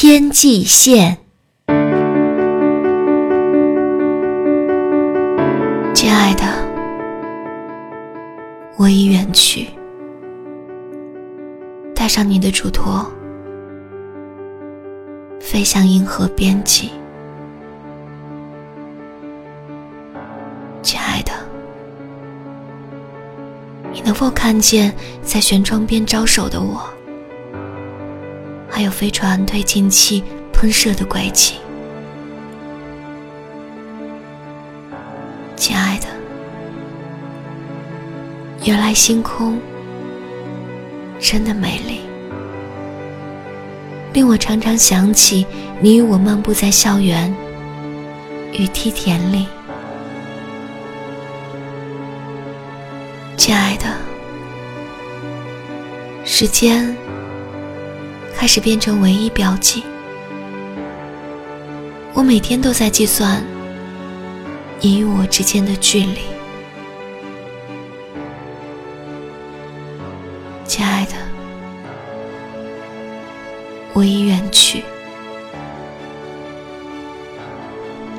[0.00, 1.18] 天际线，
[5.92, 6.44] 亲爱的，
[8.76, 9.66] 我已远去，
[11.96, 13.04] 带上你的嘱托，
[15.40, 16.92] 飞向银河边际。
[20.80, 21.32] 亲爱的，
[23.92, 24.94] 你能否看见
[25.24, 26.88] 在舷窗边招手的我？
[28.78, 30.22] 还有飞船推进器
[30.52, 31.54] 喷射的轨迹，
[35.56, 36.06] 亲爱的，
[38.64, 39.60] 原来星空
[41.18, 42.02] 真的美丽，
[44.12, 45.44] 令我常常想起
[45.80, 47.34] 你与我漫步在校园
[48.52, 49.48] 与梯田里，
[53.36, 53.86] 亲爱的，
[56.24, 56.96] 时间。
[58.38, 59.82] 开始变成唯一标记。
[62.14, 63.42] 我每天都在计算
[64.80, 66.20] 你与我之间的距离，
[70.64, 71.14] 亲爱的，
[73.92, 74.84] 我已远去，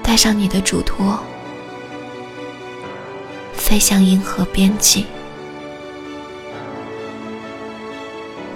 [0.00, 1.18] 带上你的嘱托，
[3.52, 5.06] 飞向银河边际，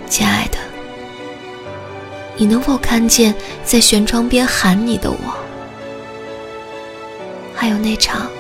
[0.09, 0.68] 亲爱的。
[2.39, 5.17] 你能否看见在舷窗边喊你的我？
[7.53, 8.31] 还有那场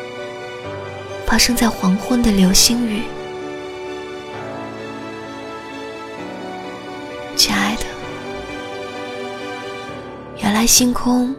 [1.27, 3.03] 发生在黄昏的流星雨，
[7.35, 7.83] 亲爱的，
[10.41, 11.35] 原来星空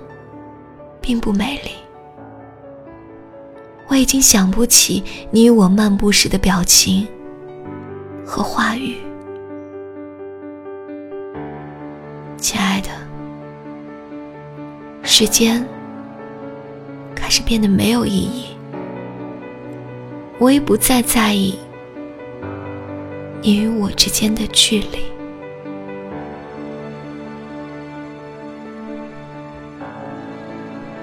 [0.99, 1.71] 并不美丽。
[3.87, 7.07] 我已经想不起你与我漫步时的表情
[8.25, 8.97] 和话语。
[12.39, 12.89] 亲爱的，
[15.03, 15.65] 时间
[17.13, 18.45] 开始变得没有意义，
[20.37, 21.59] 我已不再在意
[23.41, 25.05] 你与我之间的距离。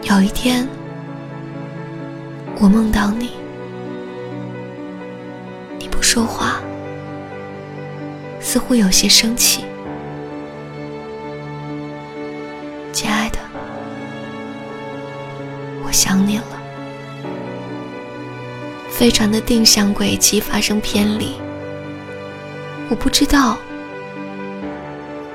[0.08, 0.66] 有一天，
[2.58, 3.30] 我梦到你，
[5.78, 6.60] 你不说话，
[8.40, 9.64] 似乎有些生气。
[12.96, 13.38] 亲爱的，
[15.84, 16.44] 我想你了，
[18.88, 21.34] 飞船的定向轨迹发生偏离，
[22.88, 23.58] 我不知道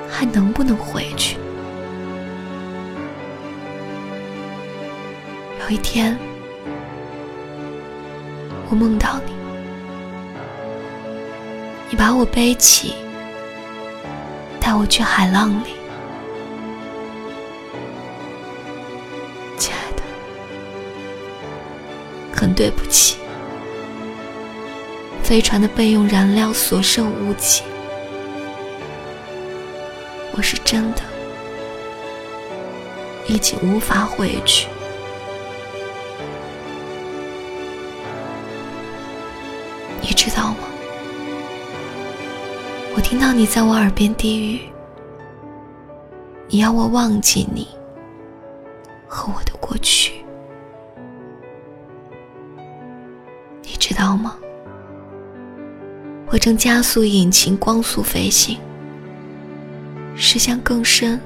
[0.09, 1.37] 还能不能回去。
[5.59, 6.17] 有一天，
[8.71, 9.33] 我梦到你，
[11.91, 12.95] 你把我背起，
[14.59, 15.80] 带我去海浪里。
[22.53, 23.17] 对不起，
[25.23, 27.63] 飞船的备用燃料所剩无几，
[30.33, 31.01] 我是真的
[33.27, 34.67] 已经无法回去。
[40.01, 40.57] 你知道吗？
[42.95, 44.59] 我听到你在我耳边低语，
[46.49, 47.67] 你要我忘记你
[49.07, 50.20] 和我的过去。
[54.01, 54.35] 道吗？
[56.31, 58.57] 我正加速引擎，光速飞行，
[60.15, 61.21] 驶向更深、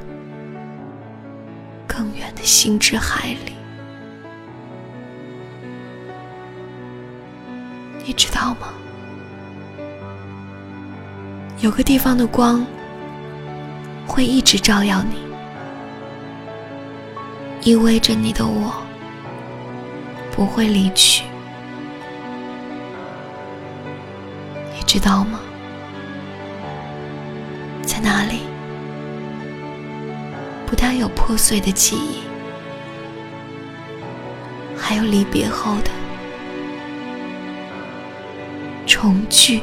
[1.88, 3.54] 更远的星之海里。
[8.06, 8.74] 你知道吗？
[11.62, 12.68] 有个地方的光
[14.06, 15.16] 会一直照耀你，
[17.72, 18.74] 意味着你的我
[20.36, 21.24] 不会离去。
[24.98, 25.42] 知道吗？
[27.84, 28.44] 在那里，
[30.66, 32.20] 不但有破碎的记忆，
[34.78, 35.92] 还有离别后的
[38.88, 39.62] 重聚。